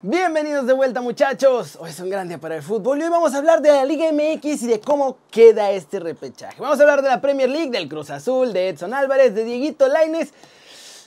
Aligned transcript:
Bienvenidos 0.00 0.64
de 0.64 0.74
vuelta 0.74 1.00
muchachos, 1.00 1.76
hoy 1.80 1.90
es 1.90 1.98
un 1.98 2.08
gran 2.08 2.28
día 2.28 2.38
para 2.38 2.54
el 2.54 2.62
fútbol 2.62 3.00
y 3.00 3.02
hoy 3.02 3.08
vamos 3.08 3.34
a 3.34 3.38
hablar 3.38 3.60
de 3.60 3.70
la 3.70 3.84
Liga 3.84 4.12
MX 4.12 4.62
y 4.62 4.66
de 4.68 4.78
cómo 4.78 5.18
queda 5.28 5.72
este 5.72 5.98
repechaje. 5.98 6.62
Vamos 6.62 6.78
a 6.78 6.82
hablar 6.82 7.02
de 7.02 7.08
la 7.08 7.20
Premier 7.20 7.50
League, 7.50 7.72
del 7.72 7.88
Cruz 7.88 8.08
Azul, 8.10 8.52
de 8.52 8.68
Edson 8.68 8.94
Álvarez, 8.94 9.34
de 9.34 9.42
Dieguito 9.42 9.88
Laines. 9.88 10.32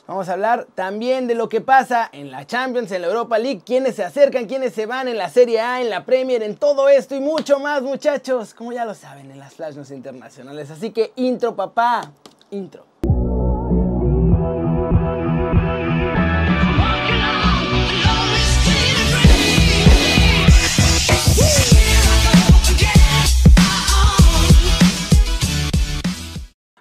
Vamos 0.07 0.27
a 0.27 0.33
hablar 0.33 0.67
también 0.75 1.25
de 1.27 1.35
lo 1.35 1.47
que 1.47 1.61
pasa 1.61 2.09
en 2.11 2.31
la 2.31 2.45
Champions, 2.45 2.91
en 2.91 3.03
la 3.03 3.07
Europa 3.07 3.39
League, 3.39 3.61
quiénes 3.65 3.95
se 3.95 4.03
acercan, 4.03 4.45
quiénes 4.45 4.73
se 4.73 4.85
van 4.87 5.07
en 5.07 5.17
la 5.17 5.29
Serie 5.29 5.61
A, 5.61 5.79
en 5.79 5.89
la 5.89 6.03
Premier, 6.03 6.43
en 6.43 6.57
todo 6.57 6.89
esto 6.89 7.15
y 7.15 7.21
mucho 7.21 7.59
más 7.59 7.83
muchachos, 7.83 8.53
como 8.53 8.73
ya 8.73 8.83
lo 8.83 8.93
saben 8.93 9.31
en 9.31 9.39
las 9.39 9.53
Flash 9.53 9.75
News 9.75 9.91
internacionales. 9.91 10.69
Así 10.69 10.91
que 10.91 11.13
intro 11.15 11.55
papá, 11.55 12.11
intro. 12.49 12.90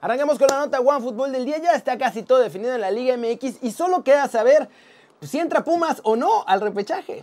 Arrancamos 0.02 0.38
con 0.38 0.48
la 0.48 0.60
nota 0.60 0.80
One 0.80 1.02
Fútbol 1.02 1.32
del 1.32 1.44
día. 1.44 1.58
Ya 1.58 1.72
está 1.72 1.98
casi 1.98 2.22
todo 2.22 2.38
definido 2.38 2.74
en 2.74 2.80
la 2.80 2.90
Liga 2.90 3.16
MX 3.16 3.62
y 3.62 3.70
solo 3.70 4.02
queda 4.02 4.28
saber 4.28 4.68
si 5.20 5.38
entra 5.38 5.62
Pumas 5.62 6.00
o 6.04 6.16
no 6.16 6.42
al 6.46 6.62
repechaje. 6.62 7.22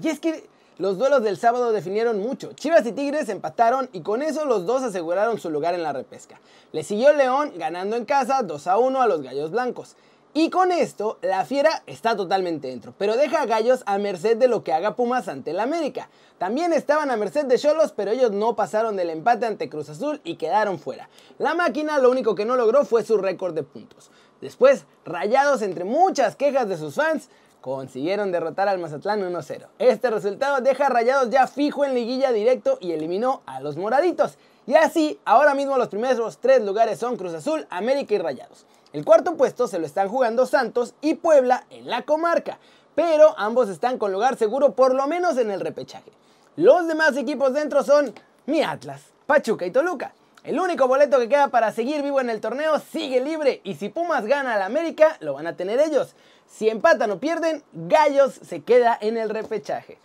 Y 0.00 0.08
es 0.08 0.20
que 0.20 0.46
los 0.76 0.98
duelos 0.98 1.22
del 1.22 1.38
sábado 1.38 1.72
definieron 1.72 2.18
mucho. 2.18 2.52
Chivas 2.52 2.84
y 2.86 2.92
Tigres 2.92 3.30
empataron 3.30 3.88
y 3.92 4.02
con 4.02 4.20
eso 4.20 4.44
los 4.44 4.66
dos 4.66 4.82
aseguraron 4.82 5.38
su 5.38 5.48
lugar 5.48 5.74
en 5.74 5.82
la 5.82 5.94
repesca. 5.94 6.38
Le 6.72 6.84
siguió 6.84 7.14
León 7.14 7.52
ganando 7.56 7.96
en 7.96 8.04
casa 8.04 8.42
2 8.42 8.66
a 8.66 8.76
1 8.76 9.00
a 9.00 9.06
los 9.06 9.22
Gallos 9.22 9.50
Blancos. 9.50 9.96
Y 10.34 10.50
con 10.50 10.72
esto, 10.72 11.18
la 11.22 11.44
fiera 11.46 11.82
está 11.86 12.14
totalmente 12.14 12.68
dentro, 12.68 12.92
pero 12.98 13.16
deja 13.16 13.40
a 13.40 13.46
Gallos 13.46 13.82
a 13.86 13.96
merced 13.96 14.36
de 14.36 14.46
lo 14.46 14.62
que 14.62 14.74
haga 14.74 14.94
Pumas 14.94 15.26
ante 15.26 15.52
el 15.52 15.60
América. 15.60 16.10
También 16.36 16.72
estaban 16.74 17.10
a 17.10 17.16
merced 17.16 17.46
de 17.46 17.58
Cholos, 17.58 17.92
pero 17.96 18.10
ellos 18.10 18.30
no 18.30 18.54
pasaron 18.54 18.94
del 18.94 19.10
empate 19.10 19.46
ante 19.46 19.70
Cruz 19.70 19.88
Azul 19.88 20.20
y 20.24 20.36
quedaron 20.36 20.78
fuera. 20.78 21.08
La 21.38 21.54
máquina 21.54 21.98
lo 21.98 22.10
único 22.10 22.34
que 22.34 22.44
no 22.44 22.56
logró 22.56 22.84
fue 22.84 23.04
su 23.04 23.16
récord 23.16 23.54
de 23.54 23.62
puntos. 23.62 24.10
Después, 24.40 24.84
rayados 25.04 25.62
entre 25.62 25.84
muchas 25.84 26.36
quejas 26.36 26.68
de 26.68 26.76
sus 26.76 26.94
fans, 26.94 27.30
consiguieron 27.62 28.30
derrotar 28.30 28.68
al 28.68 28.78
Mazatlán 28.78 29.20
1-0. 29.20 29.66
Este 29.78 30.10
resultado 30.10 30.60
deja 30.60 30.86
a 30.86 30.90
Rayados 30.90 31.30
ya 31.30 31.46
fijo 31.46 31.84
en 31.84 31.94
liguilla 31.94 32.32
directo 32.32 32.78
y 32.80 32.92
eliminó 32.92 33.42
a 33.46 33.60
los 33.60 33.76
moraditos. 33.76 34.38
Y 34.66 34.74
así, 34.74 35.18
ahora 35.24 35.54
mismo 35.54 35.78
los 35.78 35.88
primeros 35.88 36.38
tres 36.38 36.62
lugares 36.62 36.98
son 36.98 37.16
Cruz 37.16 37.34
Azul, 37.34 37.66
América 37.70 38.14
y 38.14 38.18
Rayados. 38.18 38.66
El 38.92 39.04
cuarto 39.04 39.36
puesto 39.36 39.68
se 39.68 39.78
lo 39.78 39.84
están 39.84 40.08
jugando 40.08 40.46
Santos 40.46 40.94
y 41.02 41.14
Puebla 41.14 41.64
en 41.68 41.90
la 41.90 42.02
comarca, 42.02 42.58
pero 42.94 43.38
ambos 43.38 43.68
están 43.68 43.98
con 43.98 44.12
lugar 44.12 44.36
seguro 44.36 44.72
por 44.72 44.94
lo 44.94 45.06
menos 45.06 45.36
en 45.36 45.50
el 45.50 45.60
repechaje. 45.60 46.10
Los 46.56 46.88
demás 46.88 47.16
equipos 47.16 47.52
dentro 47.52 47.82
son 47.82 48.14
mi 48.46 48.62
Atlas, 48.62 49.02
Pachuca 49.26 49.66
y 49.66 49.70
Toluca. 49.70 50.14
El 50.42 50.58
único 50.58 50.88
boleto 50.88 51.18
que 51.18 51.28
queda 51.28 51.48
para 51.48 51.70
seguir 51.70 52.02
vivo 52.02 52.20
en 52.20 52.30
el 52.30 52.40
torneo 52.40 52.78
sigue 52.78 53.20
libre 53.20 53.60
y 53.62 53.74
si 53.74 53.90
Pumas 53.90 54.24
gana 54.24 54.54
al 54.54 54.62
América, 54.62 55.18
lo 55.20 55.34
van 55.34 55.46
a 55.46 55.56
tener 55.56 55.78
ellos. 55.80 56.14
Si 56.46 56.70
empatan 56.70 57.10
o 57.10 57.18
pierden, 57.18 57.62
Gallos 57.72 58.40
se 58.42 58.62
queda 58.62 58.96
en 59.00 59.18
el 59.18 59.28
repechaje. 59.28 59.98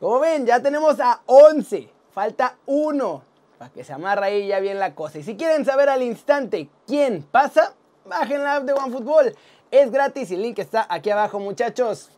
Como 0.00 0.18
ven, 0.18 0.46
ya 0.46 0.60
tenemos 0.60 0.98
a 0.98 1.20
11. 1.26 1.88
Falta 2.12 2.56
uno 2.66 3.22
para 3.58 3.70
que 3.70 3.84
se 3.84 3.92
amarra 3.92 4.26
ahí 4.26 4.48
ya 4.48 4.58
bien 4.58 4.80
la 4.80 4.96
cosa. 4.96 5.20
Y 5.20 5.22
si 5.22 5.36
quieren 5.36 5.64
saber 5.64 5.88
al 5.88 6.02
instante 6.02 6.68
quién 6.86 7.22
pasa, 7.22 7.74
bajen 8.08 8.42
la 8.42 8.56
app 8.56 8.64
de 8.64 8.72
OneFootball. 8.72 9.34
Es 9.70 9.90
gratis 9.90 10.30
y 10.30 10.34
el 10.34 10.42
link 10.42 10.58
está 10.58 10.86
aquí 10.88 11.10
abajo, 11.10 11.38
muchachos. 11.38 12.10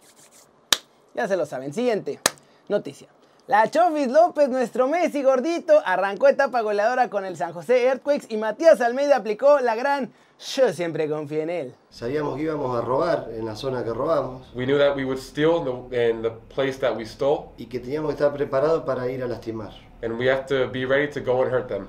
Ya 1.14 1.26
se 1.26 1.36
lo 1.36 1.46
saben. 1.46 1.72
Siguiente 1.72 2.20
noticia. 2.68 3.08
La 3.46 3.70
Chovis 3.70 4.08
López, 4.08 4.48
nuestro 4.50 4.88
Messi 4.88 5.22
gordito, 5.22 5.80
arrancó 5.84 6.28
etapa 6.28 6.60
goleadora 6.60 7.08
con 7.08 7.24
el 7.24 7.36
San 7.36 7.54
José 7.54 7.86
Earthquakes 7.86 8.26
y 8.28 8.36
Matías 8.36 8.80
Almeida 8.82 9.16
aplicó 9.16 9.60
la 9.60 9.74
gran 9.74 10.12
yo 10.38 10.72
siempre 10.72 11.08
confié 11.08 11.42
en 11.42 11.50
él. 11.50 11.74
Sabíamos 11.90 12.36
que 12.36 12.42
íbamos 12.42 12.78
a 12.78 12.80
robar 12.80 13.28
en 13.32 13.44
la 13.44 13.56
zona 13.56 13.82
que 13.82 13.92
robamos. 13.92 14.46
We 14.54 14.66
knew 14.66 14.78
that 14.78 14.94
we 14.94 15.04
would 15.04 15.18
steal 15.18 15.58
in 15.58 15.64
the, 15.90 16.10
in 16.10 16.22
the 16.22 16.30
place 16.54 16.78
that 16.78 16.96
we 16.96 17.04
stole. 17.04 17.50
Y 17.56 17.66
que 17.66 17.80
teníamos 17.80 18.10
que 18.10 18.22
estar 18.22 18.32
preparados 18.32 18.84
para 18.84 19.10
ir 19.10 19.22
a 19.24 19.26
lastimar. 19.26 19.72
And 20.00 20.16
we 20.16 20.30
have 20.30 20.46
to 20.46 20.68
be 20.70 20.84
ready 20.84 21.08
to 21.12 21.20
go 21.20 21.42
and 21.42 21.52
hurt 21.52 21.68
them. 21.68 21.88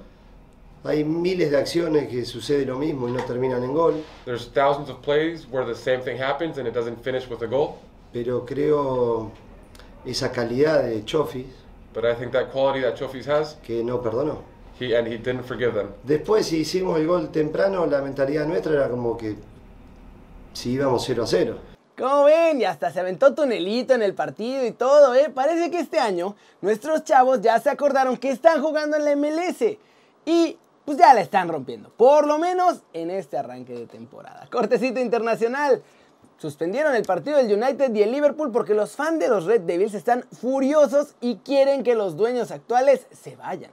Hay 0.84 1.04
miles 1.04 1.52
de 1.52 1.58
acciones 1.58 2.08
que 2.08 2.24
sucede 2.24 2.66
lo 2.66 2.78
mismo 2.78 3.10
y 3.10 3.12
no 3.12 3.24
terminan 3.26 3.64
en 3.64 3.74
gol. 3.74 4.04
There's 4.26 4.50
thousands 4.54 4.90
of 4.90 5.02
plays 5.02 5.46
where 5.52 5.66
the 5.66 5.76
same 5.76 6.02
thing 6.02 6.18
happens 6.18 6.58
and 6.58 6.68
it 6.68 6.74
doesn't 6.74 7.04
finish 7.04 7.28
with 7.30 7.42
a 7.44 7.48
goal. 7.48 7.80
Pero 8.14 8.46
creo 8.46 9.32
esa 10.06 10.32
calidad 10.32 10.84
de 10.84 11.04
Chofis. 11.04 11.48
But 11.94 12.06
I 12.06 12.16
think 12.16 12.32
that 12.32 12.52
quality 12.52 12.82
that 12.82 12.96
Chofis 12.96 13.26
has. 13.28 13.58
Que 13.62 13.84
no 13.84 14.02
perdonó. 14.02 14.44
He, 14.80 14.96
and 14.96 15.06
he 15.06 15.18
didn't 15.18 15.44
forgive 15.44 15.74
them. 15.74 15.90
Después, 16.04 16.46
si 16.46 16.60
hicimos 16.60 16.98
el 16.98 17.08
gol 17.08 17.30
temprano, 17.30 17.86
la 17.86 18.02
mentalidad 18.02 18.46
nuestra 18.46 18.72
era 18.74 18.90
como 18.90 19.18
que 19.18 19.36
si 20.54 20.72
íbamos 20.72 21.04
0 21.06 21.24
a 21.24 21.28
0. 21.28 21.58
Como 21.98 22.24
ven, 22.24 22.62
y 22.62 22.64
hasta 22.64 22.90
se 22.92 23.02
aventó 23.02 23.34
tunelito 23.36 23.94
en 23.94 24.02
el 24.02 24.14
partido 24.14 24.66
y 24.66 24.72
todo, 24.72 25.14
¿eh? 25.14 25.30
Parece 25.34 25.70
que 25.70 25.80
este 25.80 26.00
año 26.00 26.38
nuestros 26.62 27.04
chavos 27.04 27.42
ya 27.42 27.60
se 27.60 27.70
acordaron 27.70 28.16
que 28.16 28.32
están 28.32 28.62
jugando 28.62 28.96
en 28.96 29.04
la 29.04 29.16
MLS. 29.18 29.78
Y 30.26 30.58
pues 30.90 30.98
ya 30.98 31.14
la 31.14 31.22
están 31.22 31.50
rompiendo. 31.50 31.92
Por 31.96 32.26
lo 32.26 32.40
menos 32.40 32.80
en 32.94 33.12
este 33.12 33.38
arranque 33.38 33.74
de 33.74 33.86
temporada. 33.86 34.48
Cortecito 34.52 35.00
internacional. 35.00 35.84
Suspendieron 36.40 36.96
el 36.96 37.04
partido 37.04 37.38
del 37.38 37.54
United 37.54 37.94
y 37.94 38.02
el 38.02 38.12
Liverpool 38.12 38.52
porque 38.52 38.74
los 38.74 38.96
fans 38.96 39.20
de 39.20 39.28
los 39.28 39.46
Red 39.46 39.62
Devils 39.62 39.94
están 39.94 40.26
furiosos 40.32 41.14
y 41.22 41.36
quieren 41.46 41.84
que 41.84 41.94
los 41.94 42.18
dueños 42.18 42.50
actuales 42.50 43.06
se 43.12 43.36
vayan. 43.36 43.70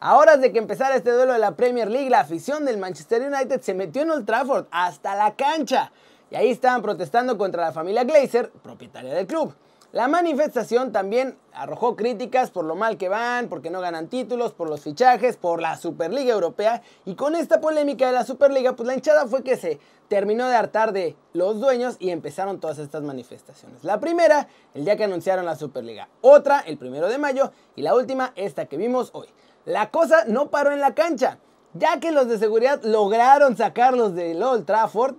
A 0.00 0.16
horas 0.16 0.40
de 0.40 0.50
que 0.50 0.58
empezara 0.58 0.96
este 0.96 1.10
duelo 1.10 1.34
de 1.34 1.40
la 1.40 1.56
Premier 1.56 1.90
League, 1.90 2.08
la 2.08 2.20
afición 2.20 2.64
del 2.64 2.78
Manchester 2.78 3.20
United 3.20 3.60
se 3.60 3.74
metió 3.74 4.00
en 4.00 4.12
Old 4.12 4.24
Trafford 4.24 4.64
hasta 4.70 5.14
la 5.14 5.34
cancha. 5.34 5.92
Y 6.30 6.36
ahí 6.36 6.50
estaban 6.50 6.80
protestando 6.80 7.36
contra 7.36 7.66
la 7.66 7.72
familia 7.72 8.04
Glazer, 8.04 8.50
propietaria 8.62 9.12
del 9.12 9.26
club. 9.26 9.54
La 9.96 10.08
manifestación 10.08 10.92
también 10.92 11.38
arrojó 11.54 11.96
críticas 11.96 12.50
por 12.50 12.66
lo 12.66 12.74
mal 12.74 12.98
que 12.98 13.08
van, 13.08 13.48
porque 13.48 13.70
no 13.70 13.80
ganan 13.80 14.08
títulos, 14.08 14.52
por 14.52 14.68
los 14.68 14.82
fichajes, 14.82 15.38
por 15.38 15.62
la 15.62 15.78
Superliga 15.78 16.34
Europea. 16.34 16.82
Y 17.06 17.14
con 17.14 17.34
esta 17.34 17.62
polémica 17.62 18.06
de 18.06 18.12
la 18.12 18.26
Superliga, 18.26 18.76
pues 18.76 18.86
la 18.86 18.92
hinchada 18.92 19.26
fue 19.26 19.42
que 19.42 19.56
se 19.56 19.80
terminó 20.08 20.48
de 20.48 20.54
hartar 20.54 20.92
de 20.92 21.16
los 21.32 21.60
dueños 21.60 21.96
y 21.98 22.10
empezaron 22.10 22.60
todas 22.60 22.78
estas 22.78 23.04
manifestaciones. 23.04 23.84
La 23.84 23.98
primera, 23.98 24.48
el 24.74 24.84
día 24.84 24.98
que 24.98 25.04
anunciaron 25.04 25.46
la 25.46 25.56
Superliga. 25.56 26.10
Otra, 26.20 26.60
el 26.60 26.76
primero 26.76 27.08
de 27.08 27.16
mayo. 27.16 27.52
Y 27.74 27.80
la 27.80 27.94
última, 27.94 28.34
esta 28.36 28.66
que 28.66 28.76
vimos 28.76 29.08
hoy. 29.14 29.28
La 29.64 29.90
cosa 29.90 30.26
no 30.26 30.50
paró 30.50 30.72
en 30.72 30.80
la 30.80 30.94
cancha. 30.94 31.38
Ya 31.72 32.00
que 32.00 32.12
los 32.12 32.28
de 32.28 32.38
seguridad 32.38 32.82
lograron 32.82 33.56
sacarlos 33.56 34.14
del 34.14 34.42
Old 34.42 34.66
Trafford, 34.66 35.14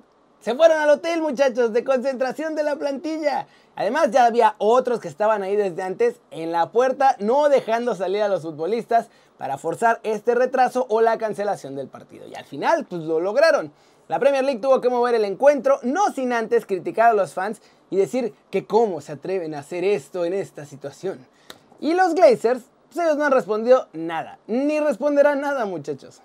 se 0.47 0.55
fueron 0.55 0.77
al 0.79 0.89
hotel, 0.91 1.21
muchachos, 1.21 1.73
de 1.73 1.83
concentración 1.83 2.55
de 2.55 2.63
la 2.63 2.77
plantilla. 2.77 3.47
Además, 3.75 4.11
ya 4.11 4.25
había 4.25 4.55
otros 4.59 5.01
que 5.01 5.09
estaban 5.09 5.43
ahí 5.43 5.57
desde 5.57 5.83
antes 5.83 6.21
en 6.31 6.53
la 6.53 6.71
puerta, 6.71 7.17
no 7.19 7.49
dejando 7.49 7.95
salir 7.95 8.21
a 8.21 8.29
los 8.29 8.43
futbolistas 8.43 9.09
para 9.37 9.57
forzar 9.57 9.99
este 10.03 10.35
retraso 10.35 10.85
o 10.87 11.01
la 11.01 11.17
cancelación 11.17 11.75
del 11.75 11.89
partido. 11.89 12.29
Y 12.29 12.35
al 12.35 12.45
final, 12.45 12.85
pues 12.85 13.01
lo 13.01 13.19
lograron. 13.19 13.73
La 14.07 14.19
Premier 14.19 14.45
League 14.45 14.61
tuvo 14.61 14.79
que 14.79 14.87
mover 14.87 15.15
el 15.15 15.25
encuentro, 15.25 15.81
no 15.83 16.13
sin 16.13 16.31
antes 16.31 16.65
criticar 16.65 17.09
a 17.09 17.13
los 17.13 17.33
fans 17.33 17.61
y 17.89 17.97
decir 17.97 18.33
que 18.49 18.65
cómo 18.65 19.01
se 19.01 19.11
atreven 19.11 19.53
a 19.53 19.59
hacer 19.59 19.83
esto 19.83 20.23
en 20.23 20.33
esta 20.33 20.63
situación. 20.63 21.19
Y 21.81 21.93
los 21.93 22.15
Glazers, 22.15 22.63
pues 22.87 23.05
ellos 23.05 23.17
no 23.17 23.25
han 23.25 23.33
respondido 23.33 23.89
nada, 23.91 24.39
ni 24.47 24.79
responderán 24.79 25.41
nada, 25.41 25.65
muchachos. 25.65 26.21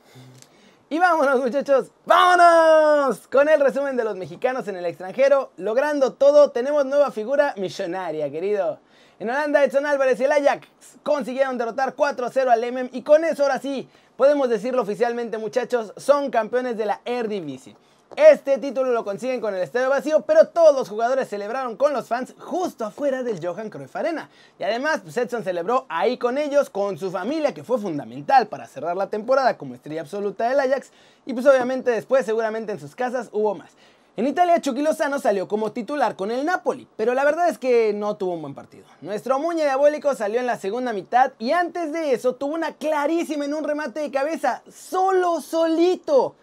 Y 0.92 0.98
vámonos 0.98 1.40
muchachos, 1.40 1.90
vámonos 2.04 3.26
con 3.28 3.48
el 3.48 3.58
resumen 3.60 3.96
de 3.96 4.04
los 4.04 4.14
mexicanos 4.14 4.68
en 4.68 4.76
el 4.76 4.84
extranjero. 4.84 5.50
Logrando 5.56 6.12
todo, 6.12 6.50
tenemos 6.50 6.84
nueva 6.84 7.10
figura 7.10 7.54
millonaria, 7.56 8.30
querido. 8.30 8.78
En 9.18 9.30
Holanda, 9.30 9.64
Edson 9.64 9.86
Álvarez 9.86 10.20
y 10.20 10.24
el 10.24 10.32
Ajax 10.32 10.68
consiguieron 11.02 11.56
derrotar 11.56 11.96
4-0 11.96 12.46
al 12.46 12.62
Emem 12.62 12.90
y 12.92 13.00
con 13.00 13.24
eso 13.24 13.44
ahora 13.44 13.58
sí, 13.58 13.88
podemos 14.18 14.50
decirlo 14.50 14.82
oficialmente 14.82 15.38
muchachos, 15.38 15.94
son 15.96 16.30
campeones 16.30 16.76
de 16.76 16.84
la 16.84 17.00
Eredivisie. 17.06 17.74
Este 18.16 18.58
título 18.58 18.92
lo 18.92 19.04
consiguen 19.04 19.40
con 19.40 19.54
el 19.54 19.62
estadio 19.62 19.88
vacío, 19.88 20.20
pero 20.26 20.48
todos 20.48 20.74
los 20.74 20.90
jugadores 20.90 21.28
celebraron 21.28 21.76
con 21.76 21.94
los 21.94 22.08
fans 22.08 22.34
justo 22.38 22.84
afuera 22.84 23.22
del 23.22 23.44
Johan 23.44 23.70
Cruyff 23.70 23.96
Arena. 23.96 24.28
Y 24.58 24.64
además, 24.64 25.00
pues 25.02 25.16
Edson 25.16 25.42
celebró 25.44 25.86
ahí 25.88 26.18
con 26.18 26.36
ellos, 26.36 26.68
con 26.68 26.98
su 26.98 27.10
familia, 27.10 27.54
que 27.54 27.64
fue 27.64 27.78
fundamental 27.78 28.48
para 28.48 28.66
cerrar 28.66 28.98
la 28.98 29.06
temporada 29.06 29.56
como 29.56 29.74
estrella 29.74 30.02
absoluta 30.02 30.46
del 30.46 30.60
Ajax. 30.60 30.90
Y 31.24 31.32
pues 31.32 31.46
obviamente 31.46 31.90
después, 31.90 32.26
seguramente 32.26 32.72
en 32.72 32.80
sus 32.80 32.94
casas, 32.94 33.30
hubo 33.32 33.54
más. 33.54 33.70
En 34.14 34.26
Italia, 34.26 34.60
Chucky 34.60 34.82
Lozano 34.82 35.18
salió 35.18 35.48
como 35.48 35.72
titular 35.72 36.14
con 36.14 36.30
el 36.30 36.44
Napoli, 36.44 36.86
pero 36.96 37.14
la 37.14 37.24
verdad 37.24 37.48
es 37.48 37.56
que 37.56 37.94
no 37.94 38.16
tuvo 38.18 38.34
un 38.34 38.42
buen 38.42 38.54
partido. 38.54 38.84
Nuestro 39.00 39.38
Muñe 39.38 39.62
Diabólico 39.62 40.14
salió 40.14 40.38
en 40.38 40.46
la 40.46 40.58
segunda 40.58 40.92
mitad 40.92 41.32
y 41.38 41.52
antes 41.52 41.94
de 41.94 42.12
eso 42.12 42.34
tuvo 42.34 42.54
una 42.54 42.74
clarísima 42.74 43.46
en 43.46 43.54
un 43.54 43.64
remate 43.64 44.00
de 44.00 44.10
cabeza, 44.10 44.62
solo 44.70 45.40
solito. 45.40 46.34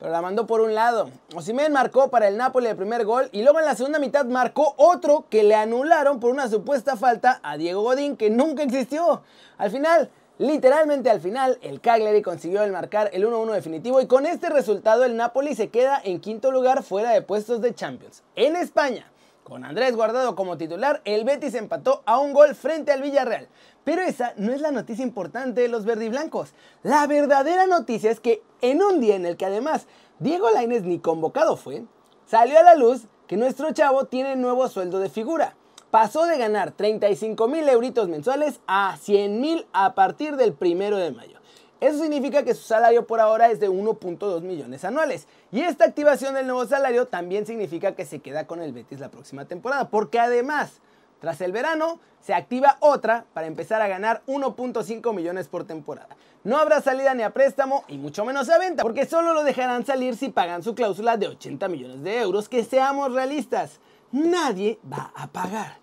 Pero 0.00 0.10
la 0.10 0.22
mandó 0.22 0.46
por 0.46 0.62
un 0.62 0.74
lado. 0.74 1.10
Osimhen 1.36 1.72
marcó 1.72 2.08
para 2.08 2.26
el 2.26 2.38
Napoli 2.38 2.66
el 2.66 2.76
primer 2.76 3.04
gol 3.04 3.28
y 3.32 3.42
luego 3.42 3.60
en 3.60 3.66
la 3.66 3.76
segunda 3.76 3.98
mitad 3.98 4.24
marcó 4.24 4.74
otro 4.78 5.26
que 5.28 5.44
le 5.44 5.54
anularon 5.54 6.18
por 6.18 6.30
una 6.30 6.48
supuesta 6.48 6.96
falta 6.96 7.38
a 7.42 7.58
Diego 7.58 7.82
Godín 7.82 8.16
que 8.16 8.30
nunca 8.30 8.62
existió. 8.62 9.22
Al 9.58 9.70
final, 9.70 10.10
literalmente 10.38 11.10
al 11.10 11.20
final, 11.20 11.58
el 11.60 11.82
Cagliari 11.82 12.22
consiguió 12.22 12.62
el 12.62 12.72
marcar 12.72 13.10
el 13.12 13.26
1-1 13.26 13.52
definitivo 13.52 14.00
y 14.00 14.06
con 14.06 14.24
este 14.24 14.48
resultado 14.48 15.04
el 15.04 15.18
Napoli 15.18 15.54
se 15.54 15.68
queda 15.68 16.00
en 16.02 16.20
quinto 16.20 16.50
lugar 16.50 16.82
fuera 16.82 17.10
de 17.10 17.20
puestos 17.20 17.60
de 17.60 17.74
Champions. 17.74 18.22
En 18.36 18.56
España, 18.56 19.06
con 19.50 19.64
Andrés 19.64 19.96
Guardado 19.96 20.36
como 20.36 20.56
titular, 20.56 21.02
el 21.04 21.24
Betis 21.24 21.54
empató 21.54 22.04
a 22.06 22.20
un 22.20 22.32
gol 22.32 22.54
frente 22.54 22.92
al 22.92 23.02
Villarreal. 23.02 23.48
Pero 23.82 24.00
esa 24.00 24.32
no 24.36 24.52
es 24.52 24.60
la 24.60 24.70
noticia 24.70 25.02
importante 25.02 25.62
de 25.62 25.68
los 25.68 25.84
verdiblancos. 25.84 26.54
La 26.84 27.04
verdadera 27.08 27.66
noticia 27.66 28.12
es 28.12 28.20
que 28.20 28.44
en 28.60 28.80
un 28.80 29.00
día 29.00 29.16
en 29.16 29.26
el 29.26 29.36
que 29.36 29.46
además 29.46 29.88
Diego 30.20 30.48
Lainez 30.50 30.84
ni 30.84 31.00
convocado 31.00 31.56
fue, 31.56 31.82
salió 32.26 32.60
a 32.60 32.62
la 32.62 32.76
luz 32.76 33.08
que 33.26 33.36
nuestro 33.36 33.72
chavo 33.72 34.04
tiene 34.04 34.36
nuevo 34.36 34.68
sueldo 34.68 35.00
de 35.00 35.10
figura. 35.10 35.56
Pasó 35.90 36.26
de 36.26 36.38
ganar 36.38 36.70
35 36.70 37.48
mil 37.48 37.68
euritos 37.68 38.08
mensuales 38.08 38.60
a 38.68 38.96
100 38.98 39.40
mil 39.40 39.66
a 39.72 39.96
partir 39.96 40.36
del 40.36 40.52
primero 40.52 40.96
de 40.96 41.10
mayo. 41.10 41.39
Eso 41.80 41.98
significa 41.98 42.42
que 42.42 42.54
su 42.54 42.62
salario 42.62 43.06
por 43.06 43.20
ahora 43.20 43.50
es 43.50 43.58
de 43.58 43.70
1.2 43.70 44.42
millones 44.42 44.84
anuales. 44.84 45.26
Y 45.50 45.62
esta 45.62 45.86
activación 45.86 46.34
del 46.34 46.46
nuevo 46.46 46.66
salario 46.66 47.06
también 47.06 47.46
significa 47.46 47.94
que 47.94 48.04
se 48.04 48.18
queda 48.18 48.46
con 48.46 48.60
el 48.60 48.72
Betis 48.72 49.00
la 49.00 49.10
próxima 49.10 49.46
temporada. 49.46 49.88
Porque 49.88 50.18
además, 50.18 50.80
tras 51.20 51.40
el 51.40 51.52
verano, 51.52 51.98
se 52.20 52.34
activa 52.34 52.76
otra 52.80 53.24
para 53.32 53.46
empezar 53.46 53.80
a 53.80 53.88
ganar 53.88 54.22
1.5 54.26 55.14
millones 55.14 55.48
por 55.48 55.64
temporada. 55.64 56.16
No 56.44 56.58
habrá 56.58 56.80
salida 56.82 57.14
ni 57.14 57.22
a 57.22 57.30
préstamo 57.30 57.84
y 57.88 57.96
mucho 57.96 58.24
menos 58.24 58.48
a 58.50 58.58
venta, 58.58 58.82
porque 58.82 59.06
solo 59.06 59.34
lo 59.34 59.42
dejarán 59.42 59.84
salir 59.84 60.16
si 60.16 60.28
pagan 60.28 60.62
su 60.62 60.74
cláusula 60.74 61.16
de 61.16 61.28
80 61.28 61.68
millones 61.68 62.02
de 62.02 62.20
euros, 62.20 62.48
que 62.48 62.64
seamos 62.64 63.12
realistas, 63.12 63.80
nadie 64.12 64.78
va 64.90 65.12
a 65.14 65.26
pagar. 65.26 65.79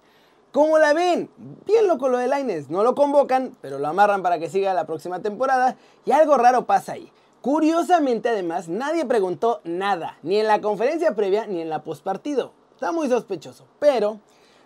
¿Cómo 0.57 0.79
la 0.79 0.91
ven? 0.93 1.29
Bien 1.67 1.85
loco 1.85 2.09
lo 2.09 2.17
de 2.17 2.25
Laines. 2.25 2.71
No 2.71 2.81
lo 2.81 2.95
convocan, 2.95 3.55
pero 3.61 3.77
lo 3.77 3.87
amarran 3.89 4.23
para 4.23 4.39
que 4.39 4.49
siga 4.49 4.73
la 4.73 4.87
próxima 4.87 5.21
temporada. 5.21 5.75
Y 6.03 6.11
algo 6.13 6.35
raro 6.35 6.65
pasa 6.65 6.93
ahí. 6.93 7.11
Curiosamente, 7.41 8.29
además, 8.29 8.67
nadie 8.67 9.05
preguntó 9.05 9.61
nada, 9.63 10.17
ni 10.23 10.39
en 10.39 10.47
la 10.47 10.59
conferencia 10.59 11.13
previa 11.13 11.45
ni 11.45 11.61
en 11.61 11.69
la 11.69 11.83
postpartido. 11.83 12.53
Está 12.73 12.91
muy 12.91 13.07
sospechoso. 13.07 13.65
Pero 13.77 14.19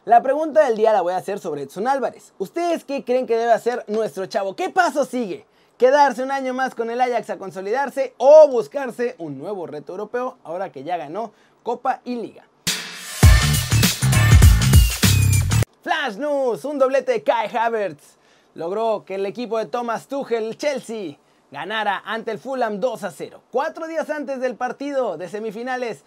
la 0.05 0.21
pregunta 0.21 0.65
del 0.65 0.77
día 0.77 0.93
la 0.93 1.01
voy 1.01 1.11
a 1.11 1.17
hacer 1.17 1.39
sobre 1.39 1.63
Edson 1.63 1.89
Álvarez. 1.89 2.31
¿Ustedes 2.37 2.85
qué 2.85 3.03
creen 3.03 3.27
que 3.27 3.35
debe 3.35 3.51
hacer 3.51 3.83
nuestro 3.87 4.27
chavo? 4.27 4.55
¿Qué 4.55 4.69
paso 4.69 5.03
sigue? 5.03 5.45
¿Quedarse 5.77 6.23
un 6.23 6.31
año 6.31 6.53
más 6.53 6.73
con 6.73 6.89
el 6.89 7.01
Ajax 7.01 7.31
a 7.31 7.37
consolidarse 7.37 8.13
o 8.15 8.47
buscarse 8.47 9.15
un 9.17 9.37
nuevo 9.37 9.67
reto 9.67 9.91
europeo 9.91 10.37
ahora 10.45 10.71
que 10.71 10.85
ya 10.85 10.95
ganó 10.95 11.33
Copa 11.63 11.99
y 12.05 12.15
Liga? 12.15 12.45
Flash 15.81 16.17
News, 16.17 16.63
un 16.65 16.77
doblete 16.77 17.11
de 17.11 17.23
Kai 17.23 17.49
Havertz 17.55 18.17
logró 18.53 19.03
que 19.03 19.15
el 19.15 19.25
equipo 19.25 19.57
de 19.57 19.65
Thomas 19.65 20.07
Tuchel, 20.07 20.55
Chelsea, 20.55 21.17
ganara 21.49 22.03
ante 22.05 22.29
el 22.29 22.37
Fulham 22.37 22.79
2 22.79 23.03
a 23.03 23.09
0. 23.09 23.41
Cuatro 23.49 23.87
días 23.87 24.07
antes 24.11 24.39
del 24.39 24.55
partido 24.55 25.17
de 25.17 25.27
semifinales 25.27 26.03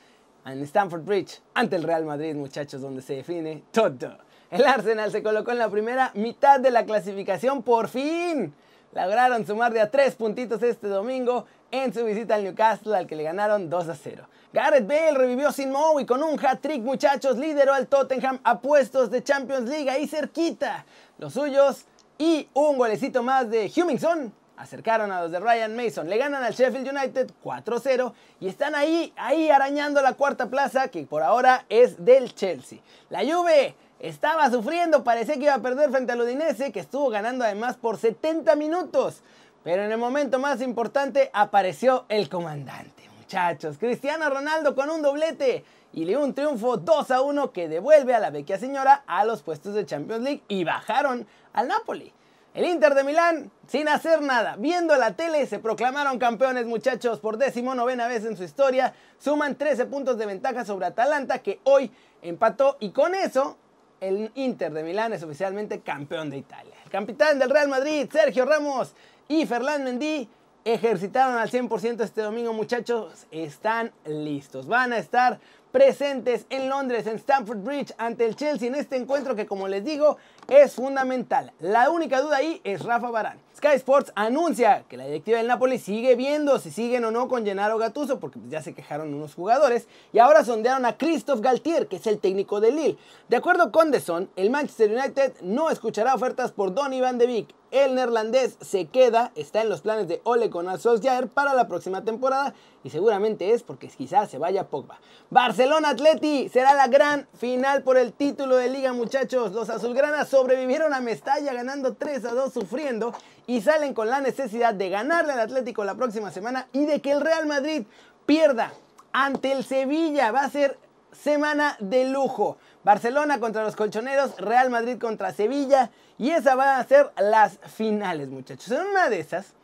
en 0.47 0.63
Stamford 0.63 1.03
Bridge 1.03 1.41
ante 1.55 1.75
el 1.75 1.83
Real 1.83 2.05
Madrid, 2.05 2.37
muchachos, 2.37 2.83
donde 2.83 3.03
se 3.03 3.15
define 3.17 3.65
todo. 3.73 4.17
El 4.49 4.65
Arsenal 4.65 5.11
se 5.11 5.25
colocó 5.25 5.51
en 5.51 5.59
la 5.59 5.69
primera 5.69 6.13
mitad 6.15 6.61
de 6.61 6.71
la 6.71 6.85
clasificación 6.85 7.65
por 7.65 7.89
fin. 7.89 8.55
Lograron 8.93 9.45
sumar 9.45 9.73
de 9.73 9.81
a 9.81 9.91
tres 9.91 10.15
puntitos 10.15 10.63
este 10.63 10.87
domingo 10.87 11.47
en 11.83 11.93
su 11.93 12.05
visita 12.05 12.37
al 12.37 12.45
Newcastle, 12.45 12.97
al 12.97 13.07
que 13.07 13.17
le 13.17 13.25
ganaron 13.25 13.69
2 13.69 13.89
a 13.89 13.95
0. 13.95 14.29
Gareth 14.53 14.87
Bale 14.87 15.19
revivió 15.19 15.51
sin 15.51 15.73
Mo 15.73 15.99
y 15.99 16.07
con 16.07 16.23
un 16.23 16.39
hat-trick, 16.39 16.83
muchachos, 16.83 17.37
lideró 17.37 17.75
al 17.75 17.89
Tottenham 17.89 18.39
a 18.45 18.61
puestos 18.61 19.11
de 19.11 19.25
Champions 19.25 19.69
League 19.69 19.91
ahí 19.91 20.07
cerquita. 20.07 20.87
Los 21.19 21.35
suyos 21.35 21.87
y 22.17 22.49
un 22.55 22.79
golecito 22.79 23.25
más 23.25 23.51
de 23.51 23.73
Hummingson 23.75 24.33
acercaron 24.57 25.11
a 25.11 25.23
los 25.23 25.33
de 25.33 25.41
Ryan 25.41 25.75
Mason. 25.75 26.09
Le 26.09 26.17
ganan 26.17 26.45
al 26.45 26.55
Sheffield 26.55 26.89
United 26.89 27.33
4-0 27.43 28.13
y 28.39 28.47
están 28.47 28.77
ahí, 28.77 29.13
ahí 29.17 29.51
arañando 29.51 30.01
la 30.01 30.13
cuarta 30.13 30.47
plaza 30.47 30.87
que 30.89 31.03
por 31.03 31.25
ahora 31.25 31.65
es 31.69 32.05
del 32.05 32.33
Chelsea. 32.37 32.79
La 33.11 33.25
Juve 33.25 33.75
estaba 33.99 34.49
sufriendo, 34.51 35.03
parecía 35.03 35.35
que 35.35 35.45
iba 35.45 35.55
a 35.55 35.63
perder 35.63 35.91
frente 35.91 36.13
al 36.13 36.21
Udinese 36.21 36.71
que 36.71 36.81
estuvo 36.81 37.11
ganando 37.11 37.45
además 37.45 37.77
por 37.77 37.99
70 37.99 38.55
minutos. 38.55 39.23
Pero 39.65 39.83
en 39.83 39.91
el 39.91 39.99
momento 39.99 40.39
más 40.39 40.61
importante 40.61 41.31
apareció 41.33 42.05
el 42.11 42.29
comandante, 42.29 43.09
muchachos. 43.19 43.79
Cristiano 43.79 44.29
Ronaldo 44.29 44.75
con 44.75 44.91
un 44.91 45.01
doblete 45.01 45.65
y 45.95 46.05
le 46.05 46.19
un 46.19 46.35
triunfo 46.35 46.77
2 46.77 47.11
a 47.11 47.23
1 47.23 47.51
que 47.51 47.67
devuelve 47.71 48.15
a 48.15 48.21
la 48.21 48.29
vecchia 48.29 48.59
señora 48.59 49.05
a 49.07 49.25
los 49.25 49.41
puestos 49.41 49.75
de 49.75 49.87
Champions 49.87 50.23
League 50.23 50.43
y 50.49 50.65
bajaron 50.65 51.27
al 51.55 51.69
Napoli. 51.69 52.13
El 52.53 52.67
Inter 52.67 52.95
de 52.95 53.05
Milán, 53.05 53.51
sin 53.67 53.89
hacer 53.89 54.21
nada, 54.21 54.57
viendo 54.57 54.95
la 54.97 55.17
tele, 55.17 55.47
se 55.47 55.59
proclamaron 55.59 56.19
campeones 56.19 56.67
muchachos 56.67 57.19
por 57.19 57.39
décimo 57.39 57.75
novena 57.75 58.07
vez 58.07 58.27
en 58.27 58.37
su 58.37 58.45
historia. 58.45 58.93
Suman 59.19 59.57
13 59.57 59.87
puntos 59.87 60.19
de 60.19 60.27
ventaja 60.27 60.67
sobre 60.67 60.87
Atalanta 60.87 61.39
que 61.39 61.61
hoy 61.65 61.91
empató 62.21 62.77
y 62.81 62.91
con 62.91 63.15
eso 63.15 63.57
el 64.01 64.31
Inter 64.35 64.73
de 64.75 64.83
Milán 64.83 65.15
es 65.15 65.23
oficialmente 65.23 65.81
campeón 65.81 66.29
de 66.29 66.37
Italia. 66.37 66.75
El 66.85 66.91
capitán 66.91 67.39
del 67.39 67.49
Real 67.49 67.69
Madrid, 67.69 68.07
Sergio 68.13 68.45
Ramos, 68.45 68.95
y 69.29 69.47
Ferland 69.47 69.85
Mendy 69.85 70.29
ejercitaron 70.65 71.37
al 71.37 71.51
100% 71.51 72.03
este 72.03 72.23
domingo, 72.23 72.53
muchachos. 72.53 73.27
Están 73.31 73.93
listos. 74.07 74.67
Van 74.67 74.93
a 74.93 74.99
estar 74.99 75.41
presentes 75.75 76.47
en 76.51 76.69
Londres, 76.69 77.05
en 77.09 77.17
Stamford 77.17 77.59
Bridge, 77.59 77.93
ante 77.99 78.25
el 78.25 78.37
Chelsea 78.37 78.69
en 78.69 78.77
este 78.77 78.95
encuentro 78.95 79.35
que, 79.35 79.45
como 79.45 79.67
les 79.67 79.85
digo, 79.85 80.19
es 80.47 80.73
fundamental. 80.73 81.53
La 81.59 81.91
única 81.91 82.21
duda 82.21 82.37
ahí 82.37 82.61
es 82.63 82.85
Rafa 82.85 83.11
Barán. 83.11 83.41
Sky 83.57 83.75
Sports 83.75 84.13
anuncia 84.15 84.85
que 84.89 84.97
la 84.97 85.07
directiva 85.07 85.39
del 85.39 85.49
Napoli 85.49 85.81
sigue 85.81 86.15
viendo 86.15 86.61
si 86.61 86.71
siguen 86.71 87.05
o 87.05 87.11
no 87.11 87.27
con 87.27 87.45
Gennaro 87.45 87.77
Gattuso, 87.77 88.21
porque 88.21 88.39
ya 88.49 88.63
se 88.63 88.73
quejaron 88.73 89.13
unos 89.15 89.35
jugadores, 89.35 89.89
y 90.13 90.21
ahora 90.21 90.45
sondearon 90.45 90.87
a 90.87 90.97
Christophe 90.97 91.43
Galtier, 91.43 91.89
que 91.89 91.97
es 91.97 92.07
el 92.07 92.21
técnico 92.21 92.61
de 92.61 92.71
Lille. 92.71 92.99
De 93.29 93.37
acuerdo 93.37 93.73
con 93.73 93.91
The 93.91 93.99
Sun, 93.99 94.31
el 94.37 94.51
Manchester 94.51 94.93
United 94.93 95.41
no 95.43 95.71
escuchará 95.71 96.15
ofertas 96.15 96.53
por 96.53 96.73
Donny 96.73 97.01
van 97.01 97.19
de 97.19 97.27
Beek, 97.27 97.55
el 97.75 97.97
neerlandés 97.97 98.57
se 98.61 98.87
queda, 98.87 99.33
está 99.35 99.61
en 99.61 99.69
los 99.69 99.81
planes 99.81 100.07
de 100.07 100.21
Ole 100.23 100.47
Gunnar 100.47 100.79
Solskjaer 100.79 101.27
para 101.27 101.55
la 101.55 101.67
próxima 101.67 102.05
temporada 102.05 102.55
y 102.85 102.91
seguramente 102.91 103.53
es 103.53 103.65
porque 103.65 103.89
quizás 103.89 104.31
se 104.31 104.39
vaya 104.39 104.69
Pogba. 104.69 105.01
Barcelona 105.31 105.64
Atleti 105.73 106.49
será 106.49 106.75
la 106.75 106.89
gran 106.89 107.27
final 107.39 107.83
por 107.83 107.97
el 107.97 108.13
título 108.13 108.57
de 108.57 108.69
liga 108.69 108.93
muchachos. 108.93 109.53
Los 109.53 109.71
azulgranas 109.71 110.29
sobrevivieron 110.29 110.93
a 110.93 111.01
Mestalla 111.01 111.53
ganando 111.53 111.95
3 111.95 112.25
a 112.27 112.35
2 112.35 112.53
sufriendo 112.53 113.15
y 113.47 113.63
salen 113.63 113.95
con 113.95 114.09
la 114.09 114.21
necesidad 114.21 114.75
de 114.75 114.91
ganarle 114.91 115.33
al 115.33 115.41
Atlético 115.41 115.85
la 115.85 115.95
próxima 115.95 116.31
semana 116.31 116.69
y 116.73 116.85
de 116.85 117.01
que 117.01 117.13
el 117.13 117.21
Real 117.21 117.47
Madrid 117.47 117.85
pierda 118.27 118.73
ante 119.13 119.53
el 119.53 119.65
Sevilla. 119.65 120.33
Va 120.33 120.43
a 120.43 120.51
ser 120.51 120.79
semana 121.13 121.77
de 121.81 122.05
lujo. 122.05 122.59
Barcelona 122.85 123.41
contra 123.41 123.65
los 123.65 123.75
colchoneros, 123.75 124.37
Real 124.37 124.69
Madrid 124.71 124.99
contra 124.99 125.33
Sevilla. 125.33 125.91
Y 126.19 126.31
esa 126.31 126.55
va 126.55 126.79
a 126.79 126.85
ser 126.85 127.11
las 127.17 127.59
finales, 127.75 128.29
muchachos. 128.29 128.71
En 128.71 128.87
una 128.87 129.09
de 129.09 129.21
esas, 129.21 129.55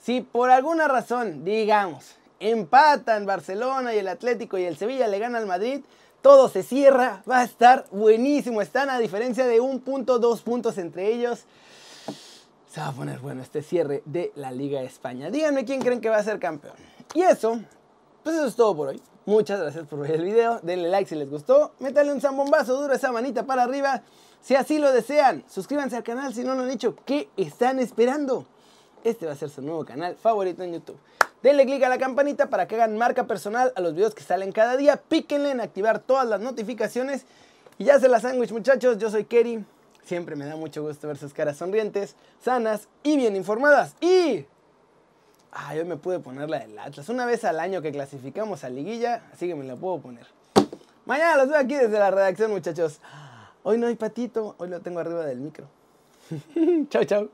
si 0.00 0.20
por 0.20 0.50
alguna 0.50 0.86
razón, 0.88 1.44
digamos, 1.44 2.16
empatan 2.40 3.26
Barcelona 3.26 3.94
y 3.94 3.98
el 3.98 4.08
Atlético 4.08 4.58
y 4.58 4.64
el 4.64 4.76
Sevilla 4.76 5.08
le 5.08 5.18
gana 5.18 5.38
al 5.38 5.46
Madrid, 5.46 5.80
todo 6.22 6.48
se 6.48 6.62
cierra, 6.62 7.22
va 7.30 7.40
a 7.40 7.44
estar 7.44 7.86
buenísimo. 7.90 8.60
Están 8.60 8.90
a 8.90 8.98
diferencia 8.98 9.46
de 9.46 9.60
un 9.60 9.80
punto, 9.80 10.18
dos 10.18 10.42
puntos 10.42 10.78
entre 10.78 11.12
ellos. 11.12 11.44
Se 12.68 12.80
va 12.80 12.88
a 12.88 12.92
poner 12.92 13.20
bueno 13.20 13.42
este 13.42 13.62
cierre 13.62 14.02
de 14.04 14.32
la 14.34 14.50
Liga 14.50 14.80
de 14.80 14.86
España. 14.86 15.30
Díganme 15.30 15.64
quién 15.64 15.80
creen 15.80 16.00
que 16.00 16.10
va 16.10 16.18
a 16.18 16.22
ser 16.22 16.38
campeón. 16.38 16.74
Y 17.14 17.22
eso, 17.22 17.60
pues 18.22 18.36
eso 18.36 18.46
es 18.46 18.56
todo 18.56 18.76
por 18.76 18.88
hoy. 18.88 19.00
Muchas 19.24 19.60
gracias 19.60 19.86
por 19.86 20.00
ver 20.00 20.12
el 20.12 20.24
video. 20.24 20.58
Denle 20.62 20.88
like 20.88 21.08
si 21.08 21.14
les 21.14 21.30
gustó. 21.30 21.72
Métanle 21.80 22.12
un 22.12 22.20
zambombazo 22.20 22.80
duro 22.80 22.94
esa 22.94 23.12
manita 23.12 23.44
para 23.44 23.62
arriba. 23.62 24.02
Si 24.40 24.54
así 24.54 24.78
lo 24.78 24.92
desean, 24.92 25.44
suscríbanse 25.48 25.96
al 25.96 26.02
canal 26.02 26.34
si 26.34 26.44
no 26.44 26.54
lo 26.54 26.62
han 26.62 26.70
hecho. 26.70 26.96
¿Qué 27.04 27.28
están 27.36 27.78
esperando? 27.78 28.46
Este 29.04 29.26
va 29.26 29.32
a 29.32 29.36
ser 29.36 29.50
su 29.50 29.62
nuevo 29.62 29.84
canal 29.84 30.16
favorito 30.16 30.62
en 30.62 30.74
YouTube. 30.74 30.98
Denle 31.42 31.66
click 31.66 31.82
a 31.84 31.88
la 31.88 31.98
campanita 31.98 32.50
para 32.50 32.66
que 32.66 32.74
hagan 32.74 32.96
marca 32.96 33.26
personal 33.26 33.72
a 33.76 33.80
los 33.80 33.94
videos 33.94 34.14
que 34.14 34.22
salen 34.22 34.52
cada 34.52 34.76
día. 34.76 34.96
Píquenle 34.96 35.50
en 35.50 35.60
activar 35.60 36.00
todas 36.00 36.26
las 36.26 36.40
notificaciones. 36.40 37.26
Y 37.78 37.84
ya 37.84 38.00
se 38.00 38.08
la 38.08 38.20
sándwich, 38.20 38.50
muchachos. 38.50 38.98
Yo 38.98 39.10
soy 39.10 39.24
Kerry. 39.24 39.64
Siempre 40.04 40.36
me 40.36 40.46
da 40.46 40.56
mucho 40.56 40.82
gusto 40.82 41.06
ver 41.06 41.18
sus 41.18 41.34
caras 41.34 41.58
sonrientes, 41.58 42.16
sanas 42.42 42.88
y 43.02 43.16
bien 43.16 43.36
informadas. 43.36 43.94
Y 44.00 44.46
Ah, 45.52 45.74
yo 45.74 45.84
me 45.84 45.96
pude 45.96 46.18
poner 46.18 46.48
la 46.48 46.60
del 46.60 46.78
Atlas. 46.78 47.08
Una 47.08 47.24
vez 47.24 47.44
al 47.44 47.58
año 47.58 47.80
que 47.82 47.90
clasificamos 47.90 48.64
a 48.64 48.68
liguilla, 48.68 49.22
así 49.32 49.48
que 49.48 49.54
me 49.54 49.64
la 49.64 49.76
puedo 49.76 49.98
poner. 49.98 50.26
Mañana 51.06 51.36
los 51.36 51.48
veo 51.48 51.58
aquí 51.58 51.74
desde 51.74 51.98
la 51.98 52.10
redacción, 52.10 52.50
muchachos. 52.50 53.00
Hoy 53.62 53.78
no 53.78 53.86
hay 53.86 53.96
patito, 53.96 54.54
hoy 54.58 54.68
lo 54.68 54.80
tengo 54.80 55.00
arriba 55.00 55.24
del 55.24 55.40
micro. 55.40 55.66
chao, 56.90 57.04
chao. 57.04 57.28